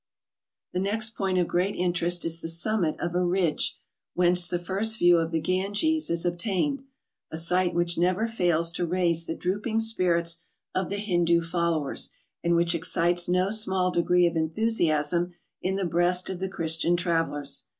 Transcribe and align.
The 0.73 0.79
next 0.79 1.11
point 1.11 1.37
of 1.37 1.47
great 1.47 1.75
interest 1.75 2.25
is 2.25 2.41
the 2.41 2.47
summit 2.49 2.99
of 2.99 3.13
a 3.13 3.23
ridge, 3.23 3.77
whence 4.15 4.47
the 4.47 4.57
first 4.57 4.97
view 4.97 5.17
of 5.17 5.29
the 5.29 5.39
Granges 5.39 6.09
is 6.09 6.25
obtained, 6.25 6.81
a 7.29 7.37
sight 7.37 7.75
which 7.75 7.99
never 7.99 8.25
fails 8.27 8.71
to 8.71 8.87
raise 8.87 9.27
the 9.27 9.35
droop¬ 9.35 9.67
ing 9.67 9.79
spirits 9.79 10.39
of 10.73 10.87
tlie 10.87 11.05
Hindoo 11.05 11.41
followers, 11.43 12.09
and 12.43 12.55
which 12.55 12.73
excites 12.73 13.29
no 13.29 13.51
small 13.51 13.91
degree 13.91 14.25
of 14.25 14.35
enthusiasm 14.35 15.35
in 15.61 15.75
the 15.75 15.85
breast 15.85 16.31
of 16.31 16.39
the 16.39 16.49
Christian 16.49 16.97
travellers. 16.97 17.65